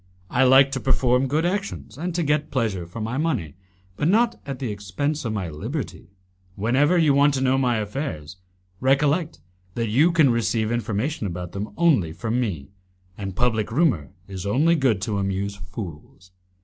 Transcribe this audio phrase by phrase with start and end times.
[0.31, 3.53] I like to perform good actions and to get pleasure for my money,
[3.97, 6.09] but not at the expense of my liberty:
[6.55, 8.37] Whenever you want to know my affairs,
[8.79, 9.41] recollect
[9.75, 12.71] that you can receive information about them only from me,
[13.15, 16.31] and public rumour is only good to amuse fools."